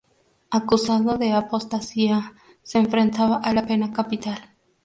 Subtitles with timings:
[0.49, 4.41] Acusado de apostasía, se enfrentaba a la pena capital.